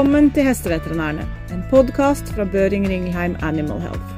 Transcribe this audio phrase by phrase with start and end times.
[0.00, 4.14] Velkommen til Hesteveterinærene, en podkast fra Børing Ringelheim Animal Health.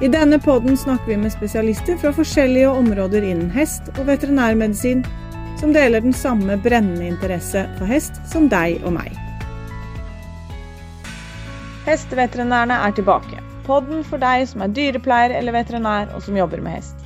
[0.00, 5.04] I denne podden snakker vi med spesialister fra forskjellige områder innen hest og veterinærmedisin,
[5.60, 9.12] som deler den samme brennende interesse for hest som deg og meg.
[11.84, 13.44] Hesteveterinærene er tilbake.
[13.68, 17.05] Podden for deg som er dyrepleier eller veterinær, og som jobber med hest.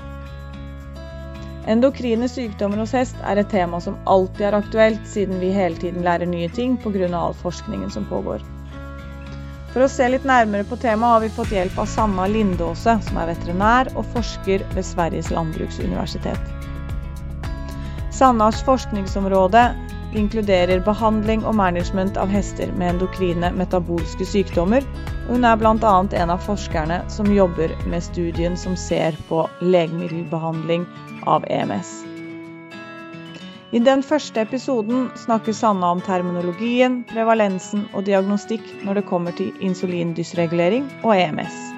[1.70, 6.02] Endokrine sykdommer hos hest er et tema som alltid er aktuelt, siden vi hele tiden
[6.02, 7.06] lærer nye ting pga.
[7.14, 8.42] all forskningen som pågår.
[9.72, 13.20] For å se litt nærmere på temaet har vi fått hjelp av Sanna Lindåse, som
[13.22, 16.42] er veterinær og forsker ved Sveriges landbruksuniversitet.
[18.10, 19.62] Sannas forskningsområde
[20.18, 24.82] inkluderer behandling og management av hester med endokrine metabolske sykdommer,
[25.28, 25.94] hun er bl.a.
[26.12, 30.86] en av forskerne som jobber med studien som ser på legemiddelbehandling
[31.26, 31.92] av EMS.
[33.70, 39.52] I den første episoden snakker Sanna om terminologien, prevalensen og diagnostikk når det kommer til
[39.62, 41.69] insulindysregulering og EMS.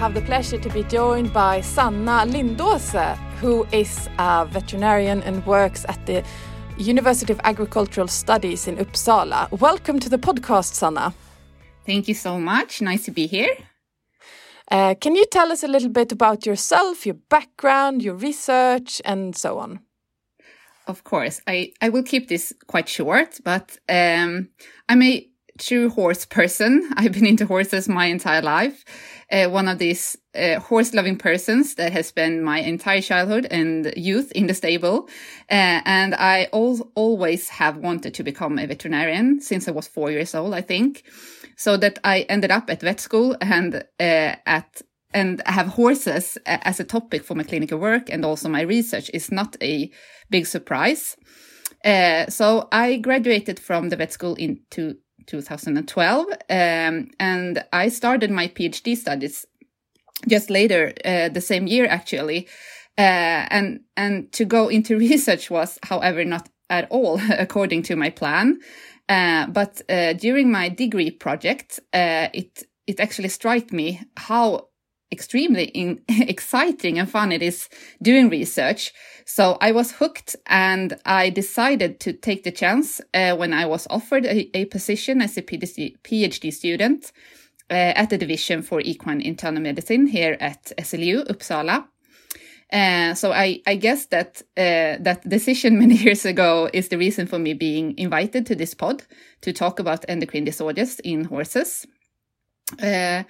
[0.00, 5.84] Have the pleasure to be joined by Sanna Lindåse, who is a veterinarian and works
[5.90, 6.24] at the
[6.78, 9.52] University of Agricultural Studies in Uppsala.
[9.60, 11.12] Welcome to the podcast, Sanna.
[11.84, 12.80] Thank you so much.
[12.80, 13.54] Nice to be here.
[14.70, 19.36] Uh, can you tell us a little bit about yourself, your background, your research, and
[19.36, 19.80] so on?
[20.86, 24.48] Of course, I, I will keep this quite short, but um,
[24.88, 25.29] I'm a
[25.60, 26.90] true horse person.
[26.96, 28.84] I've been into horses my entire life
[29.30, 33.92] uh, one of these uh, horse loving persons that has spent my entire childhood and
[33.96, 35.08] youth in the stable.
[35.50, 40.10] Uh, and I al always have wanted to become a veterinarian since I was four
[40.10, 41.04] years old, I think.
[41.56, 44.82] So that I ended up at vet school and uh, at
[45.12, 49.32] and have horses as a topic for my clinical work and also my research is
[49.32, 49.90] not a
[50.30, 51.16] big surprise.
[51.84, 56.26] Uh, so I graduated from the vet school into 2012.
[56.48, 59.46] Um, and I started my PhD studies
[60.28, 62.48] just later, uh, the same year actually.
[62.98, 68.10] Uh, and, and to go into research was, however, not at all according to my
[68.10, 68.60] plan.
[69.08, 74.68] Uh, but uh, during my degree project, uh, it it actually struck me how
[75.12, 77.68] extremely in, exciting and fun it is
[78.02, 78.92] doing research.
[79.24, 83.86] So I was hooked and I decided to take the chance uh, when I was
[83.90, 87.12] offered a, a position as a PhD student
[87.70, 91.86] uh, at the division for equine internal medicine here at SLU Uppsala.
[92.72, 97.26] Uh, so I, I guess that uh, that decision many years ago is the reason
[97.26, 99.02] for me being invited to this pod
[99.42, 101.86] to talk about endocrine disorders in horses.
[102.82, 103.22] Uh,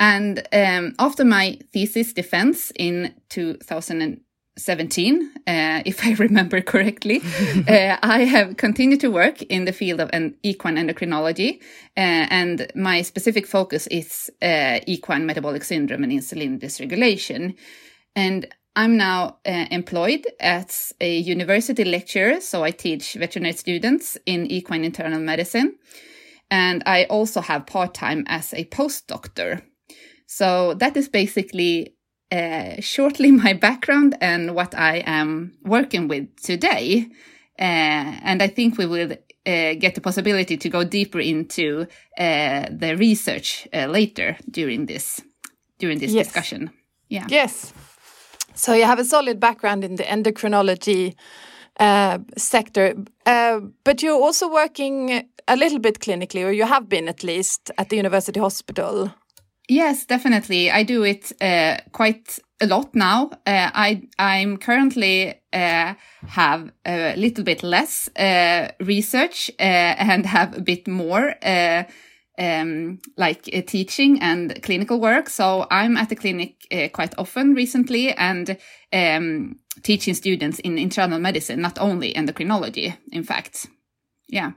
[0.00, 5.30] and um, after my thesis defense in 2017, uh,
[5.86, 7.20] if I remember correctly,
[7.68, 11.60] uh, I have continued to work in the field of an equine endocrinology.
[11.96, 17.56] Uh, and my specific focus is uh, equine metabolic syndrome and insulin dysregulation.
[18.14, 24.46] And I'm now uh, employed as a university lecturer, so I teach veterinary students in
[24.46, 25.76] equine internal medicine.
[26.50, 29.62] And I also have part time as a postdoctor.
[30.26, 31.94] So that is basically
[32.30, 37.06] uh, shortly my background and what I am working with today.
[37.58, 41.86] Uh, and I think we will uh, get the possibility to go deeper into
[42.18, 45.20] uh, the research uh, later during this
[45.78, 46.26] during this yes.
[46.26, 46.70] discussion.
[47.08, 47.26] Yeah.
[47.28, 47.72] Yes.
[48.54, 51.14] So you have a solid background in the endocrinology
[51.78, 52.94] uh, sector,
[53.24, 57.88] but you're also working a little bit clinically, or you have been at least at
[57.88, 59.12] the university hospital.
[59.68, 60.70] Yes, definitely.
[60.70, 63.30] I do it uh, quite a lot now.
[63.46, 65.94] Uh, I I'm currently uh,
[66.26, 71.84] have a little bit less uh, research uh, and have a bit more uh,
[72.38, 75.28] um, like teaching and clinical work.
[75.28, 76.54] So I'm at the clinic
[76.94, 78.56] quite often recently and
[78.92, 82.96] um, teaching students in internal medicine, not only endocrinology.
[83.12, 83.66] In fact,
[84.28, 84.52] yeah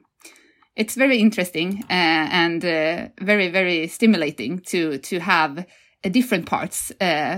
[0.76, 6.92] it's very interesting uh, and uh, very very stimulating to to have uh, different parts.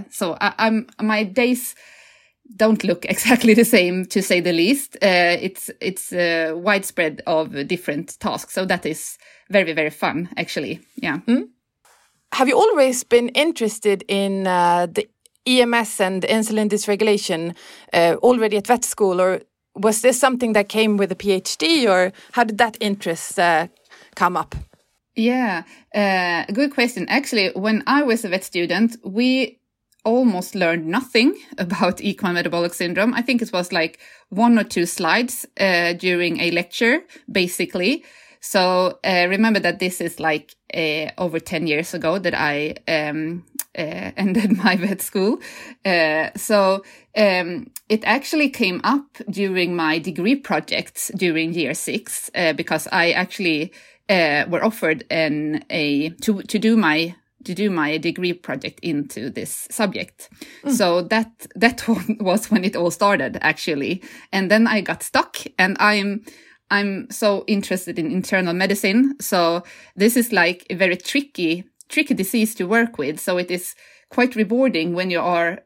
[0.10, 1.76] So I, am my days
[2.56, 4.96] don't look exactly the same to say the least.
[5.02, 9.18] Uh, it's it's uh, widespread of different tasks, so that is
[9.50, 10.82] very very fun actually.
[10.96, 11.20] Yeah.
[11.28, 11.50] Mm.
[12.34, 15.08] have you always been interested in uh, the
[15.46, 17.56] EMS and insulin dysregulation
[17.94, 19.42] already at vet school, or
[19.76, 23.68] was this something that came with a PhD, or how did that interest uh,
[24.16, 24.56] come up?
[25.16, 27.08] Yeah, uh, good question.
[27.10, 29.60] Actually, when I was a vet student, we
[30.06, 33.14] almost learned nothing about equine metabolic syndrome.
[33.14, 34.00] I think it was like
[34.30, 38.04] one or two slides uh, during a lecture, basically.
[38.42, 43.46] So uh, remember that this is like uh, over 10 years ago that I um,
[43.78, 45.40] uh, ended my vet school.
[45.86, 46.84] Uh, so
[47.16, 53.12] um, it actually came up during my degree projects during year six uh, because I
[53.12, 53.74] actually
[54.10, 57.16] uh, were offered an a to to do my
[57.46, 60.30] to do my degree project into this subject.
[60.64, 60.72] Mm.
[60.72, 61.88] So that that
[62.20, 66.24] was when it all started actually, and then I got stuck, and I'm
[66.72, 69.16] I'm so interested in internal medicine.
[69.22, 69.64] So
[69.96, 73.20] this is like a very tricky, tricky disease to work with.
[73.20, 73.76] So it is
[74.10, 75.60] quite rewarding when you are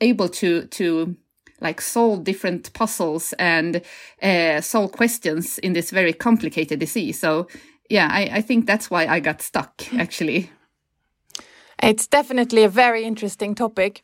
[0.00, 1.16] able to, to
[1.60, 3.82] like solve different puzzles and
[4.22, 7.20] uh, solve questions in this very complicated disease.
[7.20, 7.46] So
[7.90, 10.50] yeah, I, I think that's why I got stuck actually.
[11.82, 14.02] It's definitely a very interesting topic.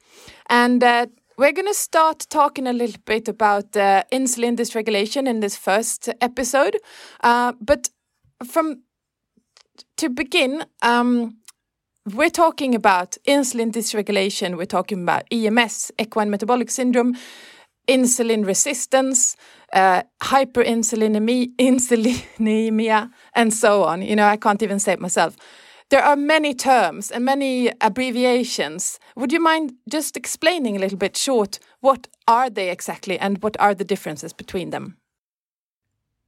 [0.48, 1.06] And uh,
[1.38, 6.10] we're going to start talking a little bit about uh, insulin dysregulation in this first
[6.20, 6.76] episode.
[7.22, 7.88] Uh, but
[8.44, 8.82] from
[9.96, 11.38] to begin, um,
[12.06, 17.14] we're talking about insulin dysregulation, we're talking about EMS, equine metabolic syndrome,
[17.88, 19.36] insulin resistance,
[19.72, 24.02] uh, hyperinsulinemia, and so on.
[24.02, 25.36] You know, I can't even say it myself.
[25.90, 28.98] There are many terms and many abbreviations.
[29.14, 33.60] Would you mind just explaining a little bit short what are they exactly and what
[33.60, 34.96] are the differences between them?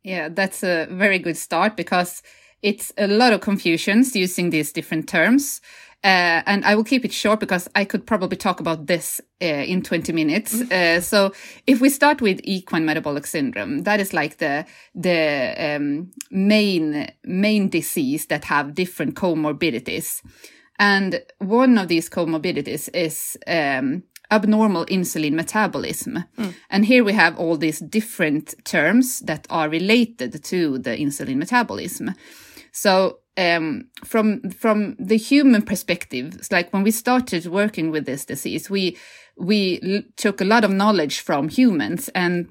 [0.02, 2.22] Yeah, that's a very good start because
[2.64, 5.60] it's a lot of confusions using these different terms.
[6.02, 9.44] Uh, and I will keep it short because I could probably talk about this uh,
[9.44, 10.54] in 20 minutes.
[10.54, 10.98] Mm-hmm.
[10.98, 11.32] Uh, so
[11.66, 17.68] if we start with equine metabolic syndrome, that is like the, the, um, main, main
[17.68, 20.22] disease that have different comorbidities.
[20.78, 26.24] And one of these comorbidities is, um, abnormal insulin metabolism.
[26.38, 26.54] Mm.
[26.70, 32.14] And here we have all these different terms that are related to the insulin metabolism.
[32.74, 38.24] So um, from from the human perspective, it's like when we started working with this
[38.24, 38.98] disease, we
[39.36, 42.48] we took a lot of knowledge from humans and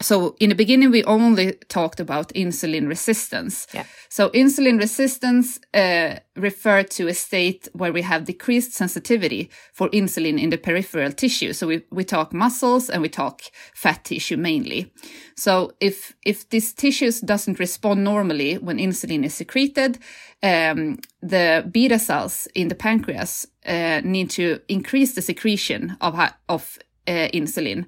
[0.00, 3.66] so in the beginning we only talked about insulin resistance.
[3.72, 3.84] Yeah.
[4.08, 10.40] so insulin resistance uh, referred to a state where we have decreased sensitivity for insulin
[10.40, 11.52] in the peripheral tissue.
[11.52, 13.42] So we, we talk muscles and we talk
[13.74, 14.92] fat tissue mainly.
[15.36, 19.98] So if if this tissues doesn't respond normally when insulin is secreted
[20.42, 26.14] um, the beta cells in the pancreas uh, need to increase the secretion of
[26.48, 27.86] of uh, insulin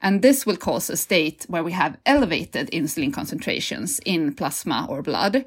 [0.00, 5.02] and this will cause a state where we have elevated insulin concentrations in plasma or
[5.02, 5.44] blood.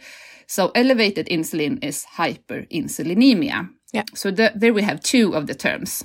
[0.47, 3.69] So elevated insulin is hyperinsulinemia.
[3.93, 4.03] Yeah.
[4.13, 6.03] So the, there we have two of the terms.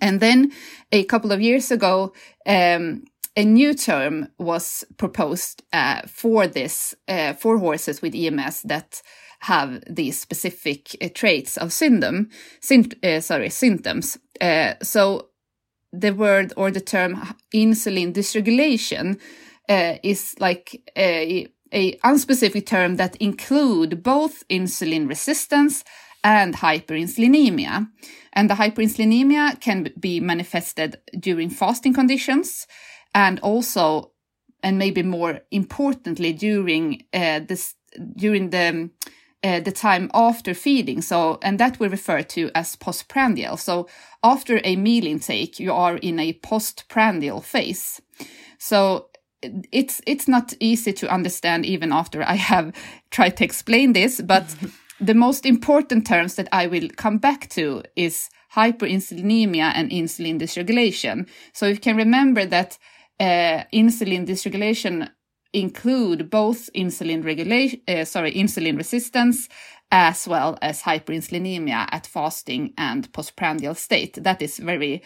[0.00, 0.52] And then
[0.92, 2.12] a couple of years ago,
[2.46, 3.04] um,
[3.36, 9.02] a new term was proposed uh, for this uh, for horses with EMS that
[9.40, 12.28] have these specific uh, traits of symptom,
[13.02, 14.18] uh, sorry, symptoms.
[14.40, 15.28] Uh, so
[16.00, 19.20] the word or the term insulin dysregulation
[19.68, 25.84] uh, is like a, a unspecific term that include both insulin resistance
[26.22, 27.88] and hyperinsulinemia.
[28.32, 32.66] And the hyperinsulinemia can be manifested during fasting conditions
[33.14, 34.12] and also,
[34.62, 37.74] and maybe more importantly, during uh, this,
[38.16, 38.90] during the
[39.44, 41.02] uh, the time after feeding.
[41.02, 43.58] So, and that we refer to as postprandial.
[43.58, 43.86] So
[44.24, 48.00] after a meal intake, you are in a postprandial phase.
[48.58, 49.10] So
[49.70, 52.72] it's, it's not easy to understand even after I have
[53.10, 54.54] tried to explain this, but
[55.00, 61.28] the most important terms that I will come back to is hyperinsulinemia and insulin dysregulation.
[61.52, 62.78] So you can remember that
[63.20, 65.10] uh, insulin dysregulation
[65.52, 69.48] include both insulin regulation, uh, sorry, insulin resistance,
[69.94, 74.18] as well as hyperinsulinemia at fasting and postprandial state.
[74.20, 75.02] That is very,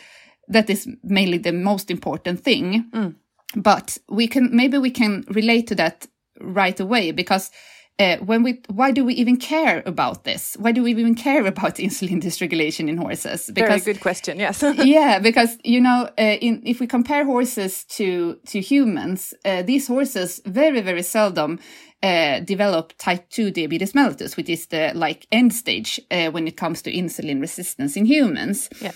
[0.48, 2.86] that is mainly the most important thing.
[2.94, 3.14] Mm.
[3.54, 6.06] But we can, maybe we can relate to that
[6.40, 7.50] right away because
[7.98, 11.44] uh, when we why do we even care about this why do we even care
[11.52, 16.36] about insulin dysregulation in horses because very good question yes yeah because you know uh,
[16.40, 21.58] in, if we compare horses to to humans uh, these horses very very seldom
[22.02, 26.56] uh, develop type 2 diabetes mellitus, which is the like end stage uh, when it
[26.56, 28.68] comes to insulin resistance in humans.
[28.80, 28.92] Yeah.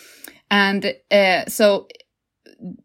[0.50, 1.88] And uh, so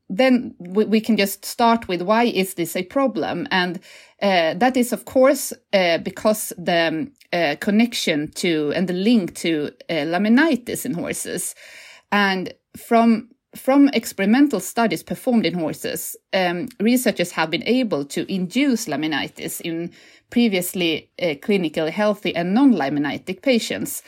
[0.09, 3.47] then we, we, can just start with why is this a problem?
[3.51, 3.77] And
[4.21, 9.71] uh, that is, of course, uh, because the uh, connection to and the link to
[9.89, 11.53] laminitis in horses.
[12.11, 18.87] And from from experimental studies performed in horses, um, researchers have been able to induce
[18.87, 19.91] laminitis in
[20.29, 24.03] previously uh, clinically healthy and non-laminitic patients.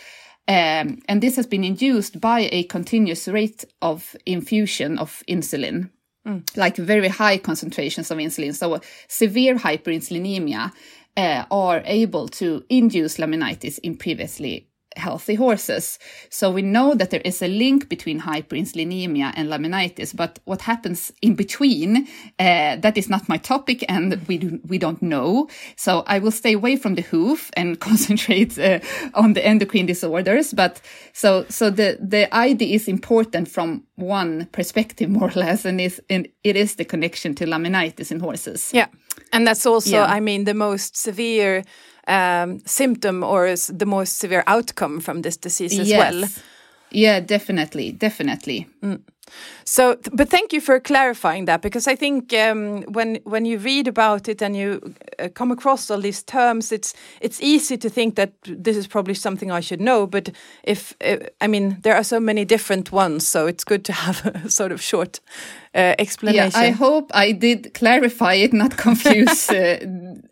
[0.48, 5.92] Um, and this has been induced by a continuous rate of infusion of insulin,
[6.28, 6.58] mm.
[6.58, 8.56] like very high concentrations of insulin.
[8.56, 10.72] So severe hyperinsulinemia
[11.16, 14.69] uh, are able to induce laminitis in previously
[15.00, 15.98] healthy horses.
[16.30, 21.12] So we know that there is a link between hyperinsulinemia and laminitis, but what happens
[21.22, 22.08] in between,
[22.40, 25.50] uh, that is not my topic and we, do, we don't know.
[25.76, 28.80] So I will stay away from the hoof and concentrate uh,
[29.14, 30.54] on the endocrine disorders.
[30.54, 30.82] But
[31.14, 36.02] so, so the, the ID is important from one perspective, more or less, and, is,
[36.10, 38.72] and it is the connection to laminitis in horses.
[38.74, 38.88] Yeah.
[39.32, 40.06] And that's also, yeah.
[40.06, 41.64] I mean, the most severe
[42.10, 46.14] um, symptom or the most severe outcome from this disease as yes.
[46.14, 46.30] well.
[46.92, 48.68] Yeah, definitely, definitely.
[48.82, 49.02] Mm.
[49.66, 53.88] So, but thank you for clarifying that because I think um, when when you read
[53.88, 58.16] about it and you uh, come across all these terms, it's it's easy to think
[58.16, 60.08] that this is probably something I should know.
[60.08, 60.32] But
[60.64, 64.26] if uh, I mean, there are so many different ones, so it's good to have
[64.46, 65.20] a sort of short
[65.76, 66.52] uh, explanation.
[66.62, 69.80] Yeah, I hope I did clarify it, not confuse uh,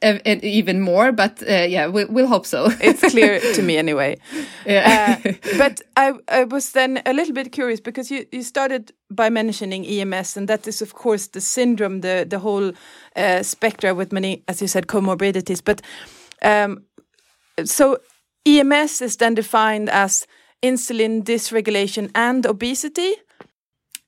[0.41, 1.11] even more.
[1.11, 2.69] But uh, yeah, we'll, we'll, hope so.
[2.81, 4.17] it's clear to me anyway.
[4.65, 5.19] Yeah.
[5.23, 9.29] Uh, but I, I was then a little bit curious because you, you started by
[9.29, 12.71] mentioning EMS, and that is of course the syndrome, the the whole
[13.15, 15.61] uh, spectra with many, as you said, comorbidities.
[15.63, 15.81] But
[16.41, 16.83] um,
[17.63, 17.97] so
[18.45, 20.27] EMS is then defined as
[20.63, 23.13] insulin dysregulation and obesity.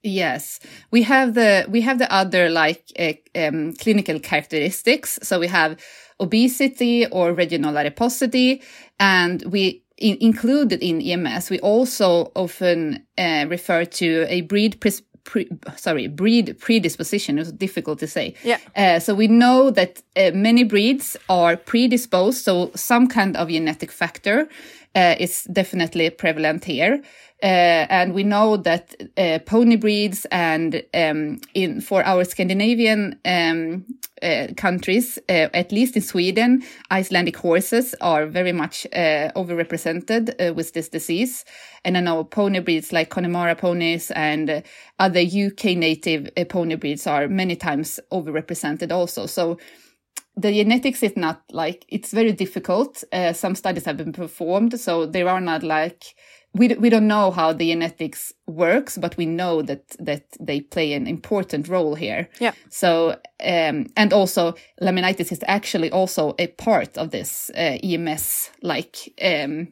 [0.01, 0.59] Yes,
[0.91, 5.19] we have the we have the other like uh, um, clinical characteristics.
[5.23, 5.77] So we have
[6.21, 8.61] obesity or regional adiposity,
[8.99, 11.49] and we in, included in EMS.
[11.49, 14.79] We also often uh, refer to a breed
[15.25, 17.37] Pre, sorry, breed predisposition.
[17.37, 18.33] It was difficult to say.
[18.43, 18.57] Yeah.
[18.75, 23.91] Uh, so we know that uh, many breeds are predisposed, so some kind of genetic
[23.91, 24.49] factor
[24.95, 27.01] uh, is definitely prevalent here.
[27.41, 33.85] Uh, and we know that uh, pony breeds and um, in for our Scandinavian um,
[34.21, 40.73] uh, countries, uh, at least in Sweden, Icelandic horses are very much uh, overrepresented with
[40.73, 41.45] this disease.
[41.85, 44.61] And I know pony breeds like Connemara ponies and
[44.99, 49.27] other UK native pony breeds are many times overrepresented also.
[49.27, 49.57] So
[50.39, 53.03] the genetics is not like it's very difficult.
[53.33, 56.15] some studies have been performed, so there are not like
[56.53, 60.93] we we don't know how the genetics works, but we know that that they play
[60.93, 62.27] an important role here.
[62.39, 62.53] Yeah.
[62.69, 63.11] So
[63.43, 69.67] um, and also laminitis is actually also a part of this uh, EMS like um,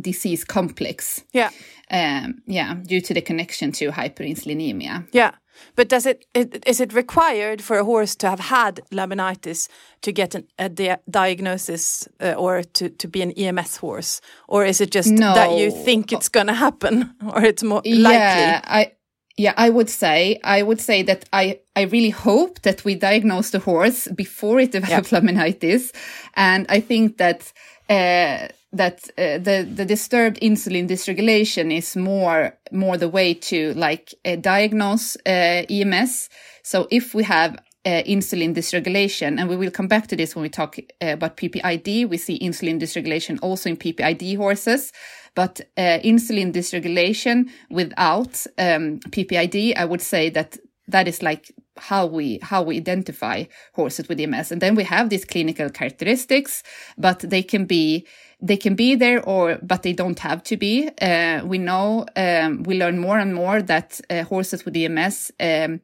[0.00, 1.24] disease complex.
[1.32, 1.50] Yeah.
[1.90, 5.08] Um, yeah, due to the connection to hyperinsulinemia.
[5.12, 5.32] Yeah.
[5.76, 9.68] But does it, it is it required for a horse to have had laminitis
[10.02, 14.64] to get an, a di diagnosis uh, or to, to be an EMS horse, or
[14.64, 15.34] is it just no.
[15.34, 18.70] that you think it's going to happen, or it's more yeah, likely?
[18.80, 18.92] I
[19.36, 23.50] yeah, I would say I would say that I I really hope that we diagnose
[23.50, 25.20] the horse before it develops yeah.
[25.20, 25.94] laminitis,
[26.34, 27.52] and I think that.
[27.88, 34.14] Uh, that uh, the the disturbed insulin dysregulation is more more the way to like
[34.24, 36.28] uh, diagnose uh, EMS.
[36.62, 40.42] So if we have uh, insulin dysregulation, and we will come back to this when
[40.42, 44.92] we talk uh, about PPID, we see insulin dysregulation also in PPID horses.
[45.34, 50.58] But uh, insulin dysregulation without um, PPID, I would say that
[50.88, 53.44] that is like how we how we identify
[53.74, 56.62] horses with EMS, and then we have these clinical characteristics,
[56.98, 58.06] but they can be
[58.40, 60.88] they can be there or but they don't have to be.
[61.00, 65.80] Uh, we know um, we learn more and more that uh, horses with ems um,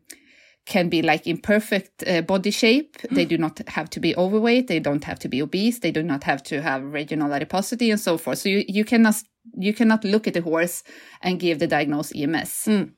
[0.67, 2.97] can be like in perfect uh, body shape.
[2.99, 3.15] Mm.
[3.17, 4.69] they do not have to be overweight.
[4.69, 5.81] They don't have to be obese.
[5.81, 8.39] They do not have to have regional adiposity and so forth.
[8.39, 9.17] So you, you cannot
[9.59, 10.83] you cannot look at a horse
[11.21, 12.93] and give the diagnosis ems mm.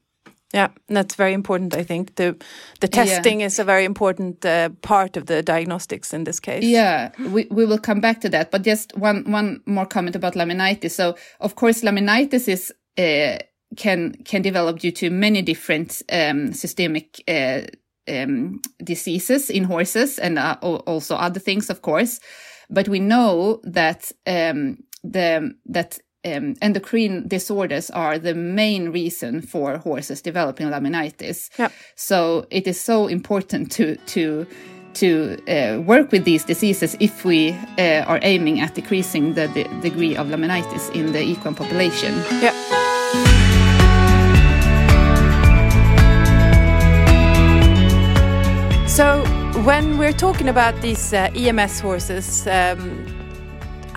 [0.55, 1.75] Yeah, that's very important.
[1.75, 2.37] I think the
[2.81, 3.47] the testing yeah.
[3.47, 6.63] is a very important uh, part of the diagnostics in this case.
[6.63, 8.51] Yeah, we we will come back to that.
[8.51, 10.93] But just one one more comment about laminitis.
[10.93, 13.39] So of course, laminitis is uh,
[13.77, 17.63] can can develop due to many different um, systemic uh,
[18.09, 22.21] um, diseases in horses and uh, also other things, of course.
[22.71, 29.79] But we know that um, the that um, endocrine disorders are the main reason for
[29.79, 31.51] horses developing laminitis.
[31.59, 31.73] Yep.
[31.95, 34.47] So it is so important to to
[34.95, 39.65] to uh, work with these diseases if we uh, are aiming at decreasing the, the,
[39.83, 42.15] degree of laminitis in the equine population.
[42.41, 42.55] Yeah.
[48.87, 49.23] So
[49.65, 53.16] when we're talking about these uh, EMS horses, um,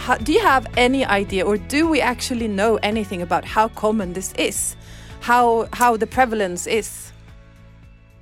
[0.10, 4.14] how, do you have any idea, or do we actually know anything about how common
[4.14, 4.76] this is,
[5.20, 7.12] how how the prevalence is?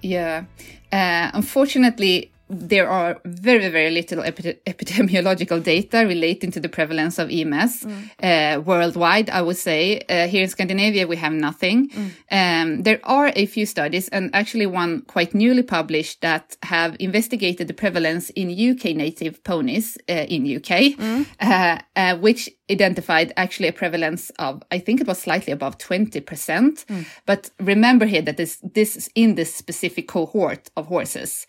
[0.02, 0.44] Yeah,
[0.92, 7.30] uh, unfortunately, there are very, very little epi epidemiological data relating to the prevalence of
[7.30, 8.10] EMS mm.
[8.24, 10.02] uh, worldwide, I would say.
[10.10, 11.90] Uh, here in Scandinavia, we have nothing.
[11.90, 12.12] Mm.
[12.32, 17.68] Um, there are a few studies, and actually one quite newly published that have investigated
[17.68, 21.26] the prevalence in UK native ponies uh, in UK, mm.
[21.42, 26.22] Uh, uh, which identified actually a prevalence of, I think it was slightly above 20%.
[26.22, 27.06] Mm.
[27.26, 31.48] But remember here that this, this is in this specific cohort of horses.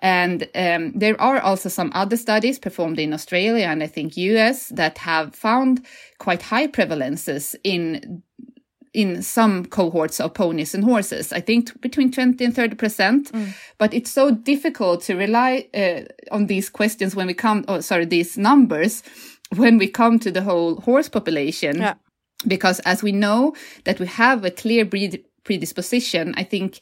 [0.00, 4.68] And um, there are also some other studies performed in Australia and I think US
[4.68, 5.84] that have found
[6.18, 8.22] quite high prevalences in
[8.94, 11.32] in some cohorts of ponies and horses.
[11.32, 13.32] I think between 20 and 30 percent.
[13.32, 13.54] Mm.
[13.76, 16.02] But it's so difficult to rely uh,
[16.32, 19.02] on these questions when we come, oh, sorry, these numbers
[19.56, 21.78] when we come to the whole horse population.
[21.78, 21.94] Yeah.
[22.46, 26.80] Because as we know that we have a clear breed predisposition, I think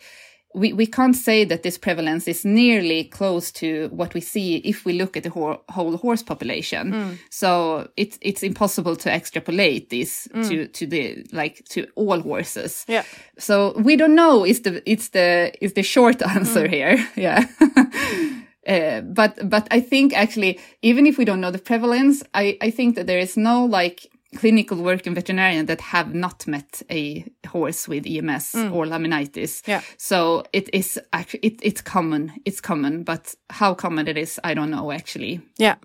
[0.57, 4.87] we, we can't say that this prevalence is nearly close to what we see if
[4.87, 6.93] we look at the whole, whole horse population.
[6.93, 7.19] Mm.
[7.31, 10.49] So it's it's impossible to extrapolate this mm.
[10.49, 12.87] to to the like to all horses.
[12.89, 13.05] Yeah.
[13.39, 14.47] So we don't know.
[14.47, 16.71] Is the it's the is the short answer mm.
[16.71, 17.09] here?
[17.17, 17.45] Yeah.
[18.67, 22.73] Uh, but but I think actually even if we don't know the prevalence, I I
[22.73, 27.25] think that there is no like clinical work in veterinarian that have not met a
[27.49, 28.73] horse with EMS mm.
[28.73, 29.67] or laminitis.
[29.67, 29.83] Yeah.
[29.97, 32.33] So it is actually it, it's common.
[32.45, 35.41] It's common, but how common it is, I don't know actually.
[35.59, 35.77] Yeah,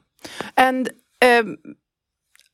[0.58, 1.58] and um,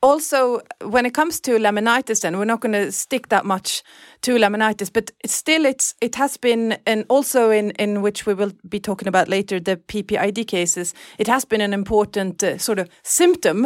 [0.01, 3.81] also when it comes to laminitis then we're not going to stick that much
[4.21, 8.33] to laminitis but it still it's it has been and also in in which we
[8.33, 12.79] will be talking about later the ppid cases it has been an important uh, sort
[12.79, 13.65] of symptom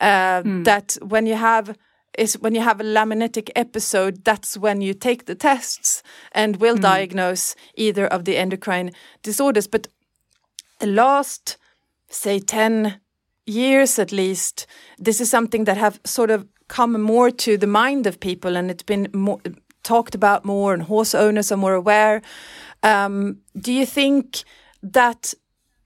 [0.00, 0.64] uh, mm.
[0.64, 1.76] that when you have
[2.16, 6.76] is when you have a laminitic episode that's when you take the tests and will
[6.76, 6.82] mm.
[6.82, 8.92] diagnose either of the endocrine
[9.22, 9.88] disorders but
[10.78, 11.56] the last
[12.08, 13.00] say 10
[13.46, 14.66] years at least,
[14.98, 18.70] this is something that have sort of come more to the mind of people and
[18.70, 19.40] it's been more,
[19.82, 22.22] talked about more and horse owners are more aware.
[22.82, 24.44] Um, do you think
[24.82, 25.34] that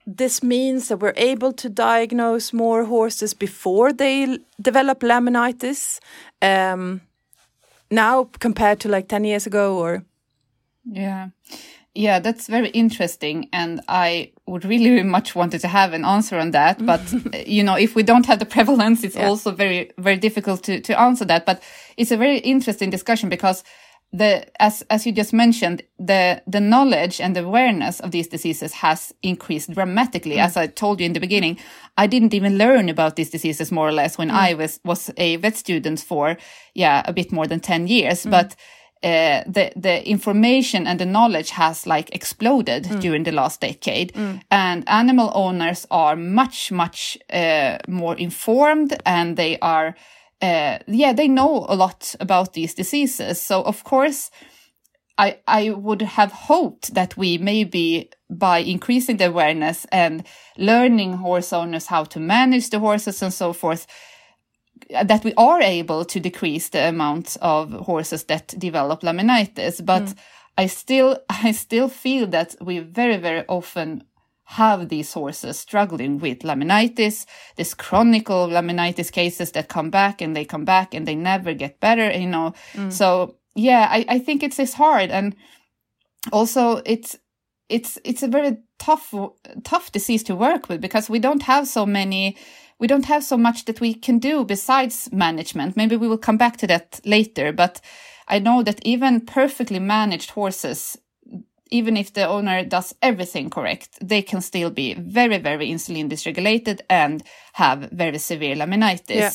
[0.07, 5.99] this means that we're able to diagnose more horses before they develop laminitis
[6.41, 7.01] um,
[7.91, 10.05] now compared to like 10 years ago or?
[10.85, 11.31] Yeah.
[11.97, 13.49] Yeah, that's very interesting.
[13.53, 16.85] And I would really much wanted to have an answer on that.
[16.85, 17.01] But,
[17.47, 19.27] you know, if we don't have the prevalence, it's yeah.
[19.27, 21.47] also very, very difficult to, to answer that.
[21.47, 21.63] But
[21.97, 23.65] it's a very interesting discussion because
[24.13, 28.75] the, as, as you just mentioned, the, the knowledge and the awareness of these diseases
[28.75, 30.37] has increased dramatically.
[30.37, 30.45] Mm.
[30.45, 31.59] As I told you in the beginning,
[31.97, 34.35] I didn't even learn about these diseases more or less when mm.
[34.35, 36.37] I was, was a vet student for,
[36.75, 38.25] yeah, a bit more than 10 years.
[38.25, 38.33] Mm.
[38.33, 38.55] But,
[39.03, 43.01] uh, the the information and the knowledge has like exploded mm.
[43.01, 44.41] during the last decade, mm.
[44.51, 49.95] and animal owners are much much uh, more informed, and they are
[50.41, 53.41] uh, yeah they know a lot about these diseases.
[53.41, 54.31] So of course,
[55.19, 60.25] I I would have hoped that we maybe by increasing the awareness and
[60.57, 63.87] learning horse owners how to manage the horses and so forth
[64.91, 70.15] that we are able to decrease the amount of horses that develop laminitis but mm.
[70.57, 74.03] i still i still feel that we very very often
[74.49, 80.45] have these horses struggling with laminitis this chronic laminitis cases that come back and they
[80.45, 82.93] come back and they never get better you know mm.
[82.93, 85.35] so yeah I, I think it's, it's hard and
[86.33, 87.17] also it's
[87.69, 89.13] it's it's a very tough
[89.65, 92.37] tough disease to work with because we don't have so many
[92.79, 95.77] we don't have so much that we can do besides management.
[95.77, 97.81] Maybe we will come back to that later, but
[98.29, 100.99] I know that even perfectly managed horses,
[101.71, 106.81] even if the owner does everything correct, they can still be very, very insulin dysregulated
[106.91, 107.23] and
[107.55, 109.09] have very severe laminitis.
[109.09, 109.31] Yeah.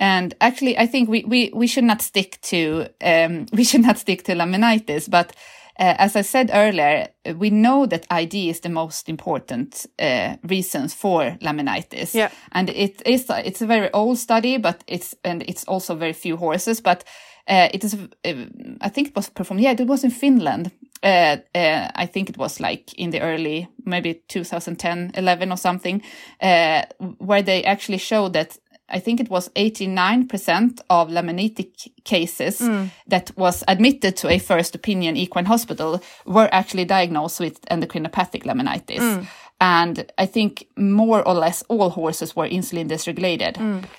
[0.00, 3.98] And actually, I think we, we, we should not stick to, um, we should not
[3.98, 5.34] stick to laminitis, but
[5.78, 10.94] uh, as I said earlier, we know that ID is the most important uh, reasons
[10.94, 12.14] for laminitis.
[12.14, 12.30] Yeah.
[12.52, 16.36] And it is it's a very old study, but it's and it's also very few
[16.36, 17.04] horses, but
[17.48, 18.32] uh, it is uh,
[18.80, 19.62] I think it was performed.
[19.62, 20.70] Yeah, it was in Finland.
[21.02, 26.02] Uh, uh, I think it was like in the early maybe 2010, 11 or something,
[26.42, 26.82] uh,
[27.18, 28.58] where they actually showed that
[28.90, 32.60] I think it was 89% of laminitic cases
[33.06, 39.26] that was admitted to a first opinion equine hospital were actually diagnosed with endocrinopathic laminitis.
[39.60, 43.56] And I think more or less all horses were insulin dysregulated.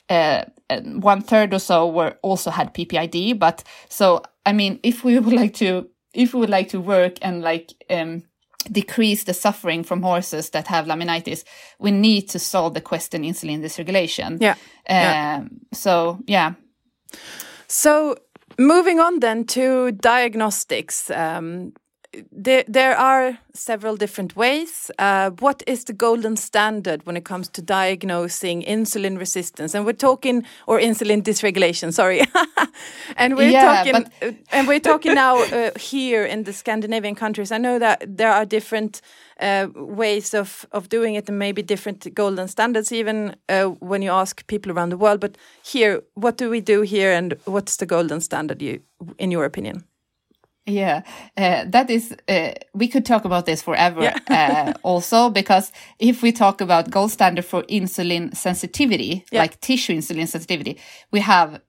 [0.10, 3.38] Uh, and one third or so were also had PPID.
[3.38, 7.18] But so, I mean, if we would like to, if we would like to work
[7.22, 8.24] and like, um,
[8.72, 11.44] decrease the suffering from horses that have laminitis,
[11.80, 14.38] we need to solve the question insulin dysregulation.
[14.42, 14.56] Yeah.
[14.90, 15.38] Yeah.
[15.42, 16.54] Um, So yeah,
[17.68, 18.16] So,
[18.58, 21.10] moving on then to diagnostics.
[21.12, 21.74] Um,
[22.32, 24.92] there, there are several different ways.
[25.00, 29.74] Uh, what is the golden standard when it comes to diagnosing insulin resistance?
[29.74, 32.22] And we're talking, or insulin dysregulation, sorry.
[33.18, 37.52] and we're Yeah, talking, uh, and we're talking now uh, here in the Scandinavian countries.
[37.52, 39.02] I know that there are different
[39.40, 44.12] uh, ways of, of doing it and maybe different golden standards even uh, when you
[44.12, 45.20] ask people around the world.
[45.20, 48.82] But here, what do we do here and what's the golden standard you,
[49.18, 49.84] in your opinion?
[50.70, 51.02] Yeah,
[51.38, 56.32] uh, that is, uh, we could talk about this forever uh, also, because if we
[56.32, 59.42] talk about gold standard for insulin sensitivity, Yeah.
[59.42, 60.78] like tissue insulin sensitivity,
[61.12, 61.60] we have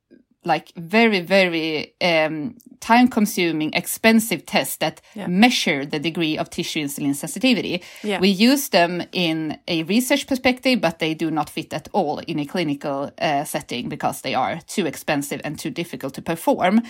[0.44, 5.26] like very, very um, time consuming, expensive tests that Yeah.
[5.28, 7.82] measure the degree of tissue insulin sensitivity.
[8.02, 8.20] Yeah.
[8.20, 12.38] We use them in a research perspective, but they do not fit at all in
[12.38, 16.82] a clinical uh, setting because they are too expensive and too difficult to perform.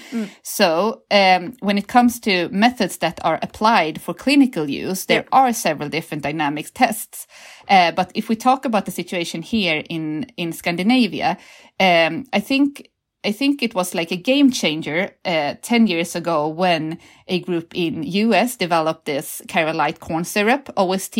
[0.42, 5.52] So, um, when it comes to methods that are applied for clinical use, there are
[5.52, 7.26] several different dynamics tests.
[7.68, 11.36] Uh, but if we talk about the situation here in in Scandinavia,
[11.80, 12.90] um, I think
[13.24, 17.74] I think it was like a game changer uh, 10 years ago when a group
[17.74, 21.18] in US developed this Karo Light corn syrup, OST.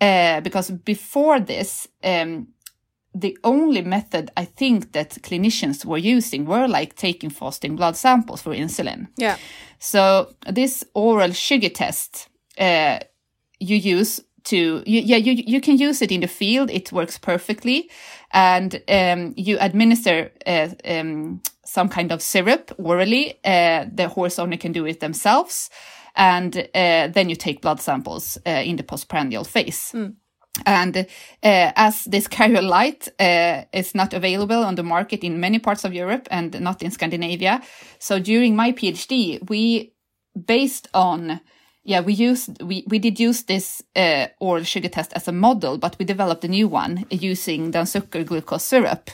[0.00, 2.46] Uh, because before this, um,
[3.14, 8.42] the only method I think that clinicians were using were like taking fasting blood samples
[8.42, 9.08] for insulin.
[9.16, 9.38] Yeah.
[9.80, 12.28] So this oral sugar test,
[12.58, 13.00] uh,
[13.58, 16.70] you use to, you, yeah, you, you can use it in the field.
[16.70, 17.90] It works perfectly.
[18.30, 23.38] And, um, you administer, uh, um, some kind of syrup orally.
[23.44, 25.70] Uh, the horse owner can do it themselves.
[26.14, 29.94] And, uh, then you take blood samples, uh, in the postprandial phase.
[30.66, 31.04] And uh,
[31.42, 36.28] as this Light uh, is not available on the market in many parts of Europe
[36.30, 37.62] and not in Scandinavia,
[37.98, 39.92] so during my PhD, we
[40.46, 41.40] based on
[41.88, 45.78] yeah we used we we did use this uh, oral sugar test as a model,
[45.78, 49.10] but we developed a new one using the Dansukker glucose syrup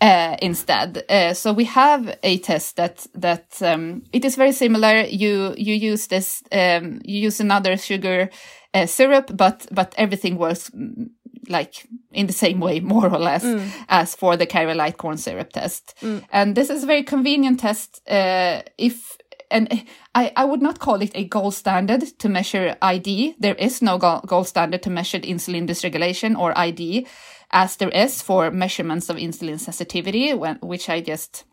[0.00, 1.04] uh, instead.
[1.10, 5.02] Uh, so we have a test that that um, it is very similar.
[5.02, 8.30] You you use this um, you use another sugar
[8.72, 11.10] uh, syrup, but but everything works mm,
[11.48, 13.44] like in the same way, more or less,
[13.88, 15.94] as for the Karo Light corn syrup test.
[16.32, 18.00] And this is a very convenient test.
[18.08, 19.18] Uh, if
[19.50, 23.36] and I, I would not call it a gold standard to measure ID.
[23.38, 27.06] There is no go- gold standard to measure insulin dysregulation or ID,
[27.50, 31.44] as there is for measurements of insulin sensitivity, when, which I just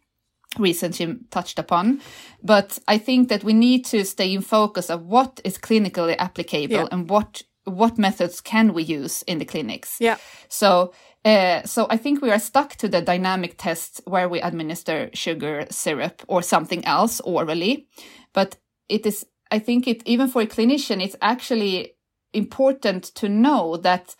[0.60, 2.02] recently touched upon.
[2.44, 6.74] But I think that we need to stay in focus of what is clinically applicable
[6.76, 6.88] Yeah.
[6.92, 9.98] and what what methods can we use in the clinics.
[10.00, 10.18] Yeah.
[10.50, 10.94] So,
[11.26, 15.66] uh, so I think we are stuck to the dynamic tests where we administer sugar
[15.70, 17.88] syrup or something else orally.
[18.34, 18.58] But
[18.90, 21.94] it is, I think it, even for a clinician, it's actually
[22.34, 24.16] important to know that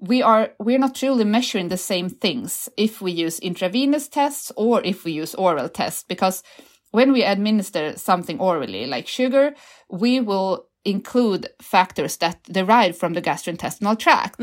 [0.00, 4.82] we are, we're not truly measuring the same things if we use intravenous tests or
[4.82, 6.42] if we use oral tests, because
[6.90, 9.54] when we administer something orally, like sugar,
[9.90, 14.40] we will include factors that derive from the gastrointestinal tract.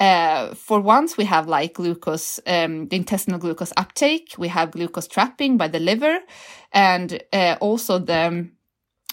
[0.00, 4.34] Uh, for once, we have like glucose, um, the intestinal glucose uptake.
[4.38, 6.18] We have glucose trapping by the liver,
[6.72, 8.48] and uh, also the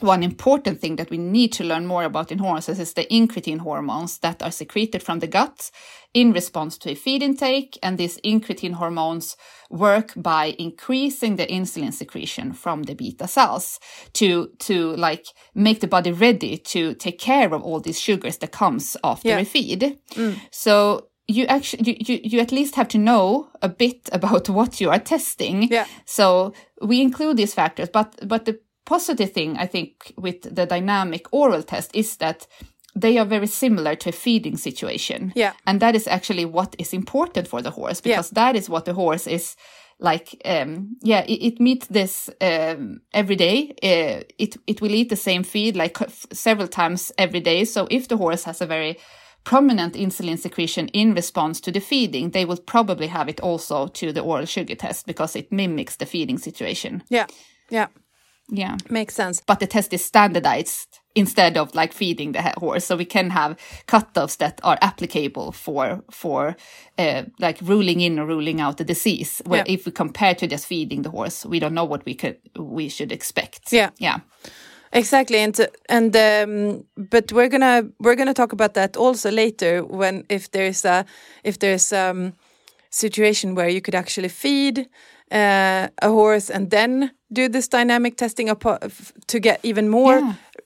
[0.01, 3.59] one important thing that we need to learn more about in horses is the incretin
[3.59, 5.71] hormones that are secreted from the gut
[6.13, 7.77] in response to a feed intake.
[7.83, 9.35] And these incretin hormones
[9.69, 13.79] work by increasing the insulin secretion from the beta cells
[14.13, 18.51] to, to like make the body ready to take care of all these sugars that
[18.51, 19.39] comes after Yeah.
[19.39, 19.99] a feed.
[20.15, 20.39] Mm.
[20.51, 24.81] So you actually, you, you, you at least have to know a bit about what
[24.81, 25.63] you are testing.
[25.71, 25.85] Yeah.
[26.05, 28.59] So we include these factors, but, but the
[28.89, 32.47] positive thing I think with the dynamic oral test is that
[33.01, 35.31] they are very similar to a feeding situation.
[35.35, 35.53] Yeah.
[35.65, 38.93] And that is actually what is important for the horse because that is what the
[38.93, 39.55] horse is
[40.01, 45.09] like um yeah it, it meets this um every day uh, it it will eat
[45.09, 48.65] the same feed like f- several times every day so if the horse has a
[48.65, 48.97] very
[49.43, 54.13] prominent insulin secretion in response to the feeding they will probably have it also to
[54.13, 57.25] the oral sugar test because it mimics the feeding situation Yeah.
[57.69, 57.87] Yeah.
[58.49, 59.41] Yeah Makes sense.
[59.47, 63.55] but the test is standardized instead of like feeding the horse so we can have
[63.87, 66.55] cutoffs that are applicable for for
[66.97, 69.73] uh, like ruling in or ruling out the disease where Yeah.
[69.73, 72.89] if we compare to just feeding the horse we don't know what we could we
[72.89, 73.89] should expect Yeah.
[73.99, 74.19] yeah
[74.91, 80.23] Exactly, and and um, but we're gonna we're gonna talk about that also later when
[80.29, 81.05] if there's a
[81.43, 82.33] if there's um
[82.89, 84.87] situation where you could actually feed
[85.31, 88.79] uh, a horse and then do this dynamic testing apo-
[89.27, 90.23] to get even more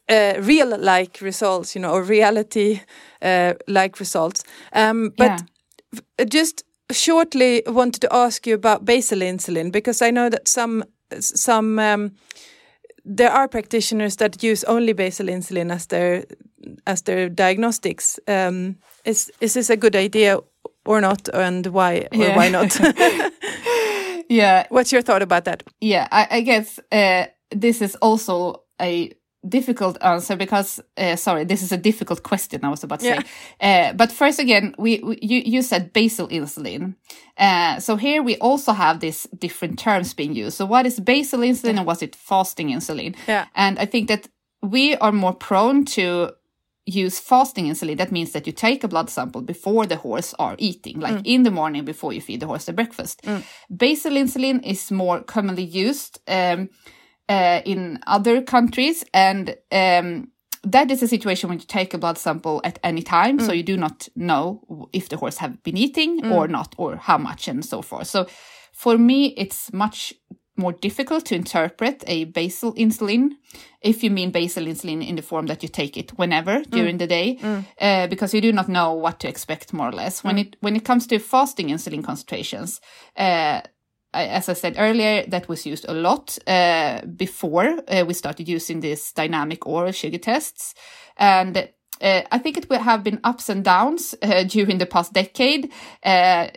[0.09, 2.81] uh, real like results, you know, or reality
[3.21, 4.43] uh, like results.
[4.73, 5.43] Um, but
[6.19, 6.29] Yeah.
[6.29, 10.83] just shortly wanted to ask you about basal insulin because I know that some
[11.19, 12.11] some um,
[13.05, 16.23] there are practitioners that use only basal insulin as their
[16.85, 18.19] as their diagnostics.
[18.27, 20.39] Um, is is this a good idea
[20.85, 22.35] or not, and why or Yeah.
[22.35, 22.79] why not?
[24.29, 25.63] yeah What's your thought about that?
[25.81, 29.11] yeah i, I guess uh, this is also a
[29.49, 33.21] difficult answer because uh, sorry this is a difficult question i was about to Yeah.
[33.21, 36.95] say uh, but first again we, we you, you said basal insulin
[37.37, 41.41] uh, so here we also have these different terms being used so what is basal
[41.41, 43.45] insulin and what's it fasting insulin Yeah.
[43.55, 44.29] and i think that
[44.61, 46.31] we are more prone to
[46.85, 50.55] use fasting insulin that means that you take a blood sample before the horse are
[50.57, 53.21] eating like in the morning before you feed the horse the breakfast.
[53.69, 56.69] Basal insulin is more commonly used um,
[57.29, 60.27] uh, in other countries and um,
[60.65, 63.63] that is a situation when you take a blood sample at any time so you
[63.63, 67.63] do not know if the horse have been eating or not or how much and
[67.65, 68.07] so forth.
[68.07, 68.27] So
[68.73, 70.13] for me it's much
[70.55, 73.29] more difficult to interpret a basal insulin
[73.81, 77.07] if you mean basal insulin in the form that you take it whenever during the
[77.07, 77.37] day
[77.81, 80.23] uh, because you do not know what to expect more or less.
[80.23, 82.81] When it when it comes to fasting insulin concentrations
[83.17, 83.61] uh,
[84.15, 88.47] I- as I said earlier, that was used a lot uh, before uh, we started
[88.47, 90.75] using these dynamic oral sugar tests.
[91.17, 91.69] And
[92.03, 95.71] uh, I think it will have been ups and downs uh, during the past decade.
[96.03, 96.47] Uh,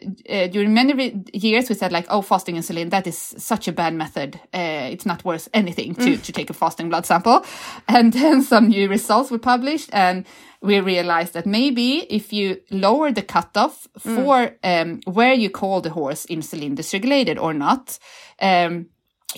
[0.50, 4.40] during many years, we said like, "Oh, fasting insulin, that is such a bad method.
[4.52, 7.44] Uh, it's not worth anything to to take a fasting blood sample."
[7.88, 10.26] And then some new results were published, and
[10.60, 15.90] we realized that maybe if you lower the cutoff for um, where you call the
[15.90, 17.98] horse insulin dysregulated or not.
[18.40, 18.86] Um,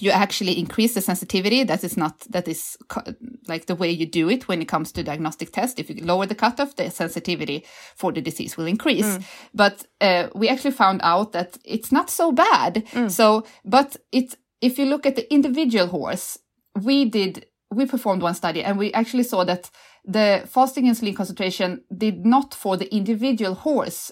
[0.02, 1.64] you actually increase the sensitivity.
[1.64, 3.02] That is not that is co-
[3.46, 5.78] like the way you do it when it comes to diagnostic test.
[5.78, 7.64] If you lower the cutoff, the sensitivity
[7.96, 9.18] for the disease will increase.
[9.54, 12.84] But uh, we actually found out that it's not so bad.
[13.08, 16.38] So, but it if you look at the individual horse,
[16.82, 19.70] we did we performed one study and we actually saw that
[20.04, 24.10] the fasting insulin concentration did not for the individual horse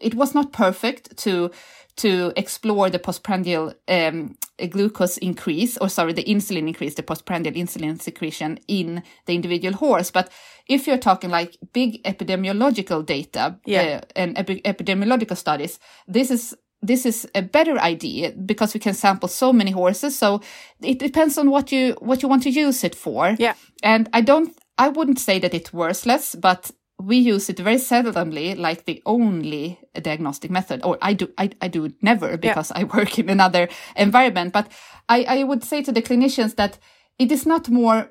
[0.00, 1.50] it was not perfect to
[1.96, 4.36] to explore the postprandial um,
[4.70, 10.12] glucose increase, or sorry, the insulin increase, the postprandial insulin secretion in the individual horse.
[10.12, 10.30] But
[10.68, 14.00] if you're talking like big epidemiological data Yeah.
[14.02, 18.94] uh, and epi- epidemiological studies, this is this is a better idea because we can
[18.94, 20.16] sample so many horses.
[20.16, 20.40] So
[20.80, 23.34] it depends on what you what you want to use it for.
[23.40, 23.54] Yeah.
[23.82, 28.58] And I don't, I wouldn't say that it's worthless, but we use it very seldomly,
[28.58, 30.80] like the only diagnostic method.
[30.82, 34.52] Or I do, I, I do it never because I work in another environment.
[34.52, 34.70] But
[35.08, 36.78] I, I would say to the clinicians that
[37.18, 38.10] it is not more,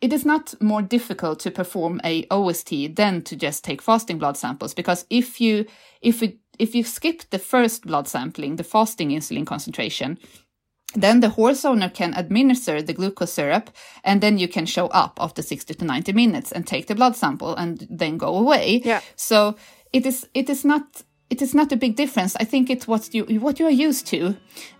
[0.00, 4.36] it is not more difficult to perform a OST than to just take fasting blood
[4.36, 4.74] samples.
[4.74, 5.66] Because if you,
[6.02, 10.18] if you, if you skip the first blood sampling, the fasting insulin concentration,
[10.94, 13.70] then the horse owner can administer the glucose syrup
[14.04, 17.16] and then you can show up after 60 to 90 minutes and take the blood
[17.16, 18.80] sample and then go away.
[18.84, 19.00] Yeah.
[19.16, 19.56] So
[19.92, 22.36] it is, it is not, it is not a big difference.
[22.36, 24.28] I think it's what you, what you are used to.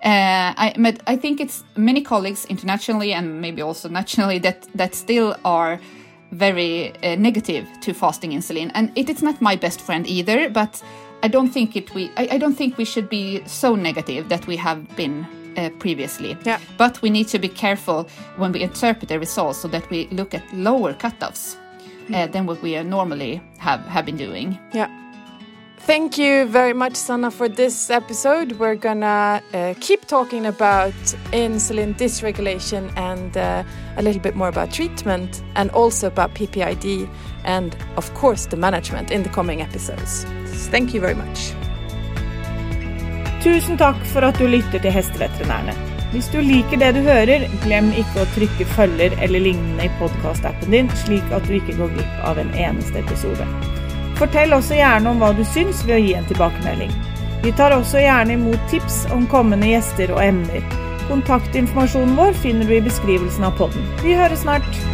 [0.05, 4.95] Uh, I, but I think it's many colleagues internationally and maybe also nationally that, that
[4.95, 5.81] still are
[6.31, 8.71] very uh, negative to fasting insulin.
[8.75, 10.83] And it is not my best friend either, but
[11.23, 14.47] I don't think it, we, I, I don't think we should be so negative that
[14.47, 16.37] we have been uh, previously.
[16.45, 16.59] Yeah.
[16.77, 20.35] But we need to be careful when we interpret the results so that we look
[20.35, 21.57] at lower cutoffs
[22.13, 24.59] uh, than what we normally have, have been doing.
[24.73, 24.89] Yeah.
[25.87, 28.53] Thank you very much, Sanna, for this episode.
[28.53, 30.95] We're gonna uh, keep talking about
[31.31, 33.65] insulin dysregulation and uh,
[33.99, 37.07] a little bit more about treatment and also about PPID
[37.45, 40.25] and, of course, the management in the coming episodes.
[40.71, 41.53] Thank you very much.
[43.45, 45.75] Tusen takk for at du lytter til Hesteveterinærene.
[46.15, 50.73] Hvis du liker det du hører, glem ikke å trykke følger eller lignende i podkastappen
[50.73, 53.45] din, slik at du ikke går glipp av en eneste episode.
[54.17, 56.97] Fortell også gjerne om hva du syns ved å gi en tilbakemelding.
[57.45, 60.65] Vi tar også gjerne imot tips om kommende gjester og emner.
[61.11, 63.85] Kontaktinformasjonen vår finner du i beskrivelsen av podden.
[64.01, 64.94] Vi høres snart!